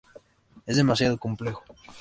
Es 0.65 0.77
demasiado 0.77 1.19
complejo. 1.19 1.63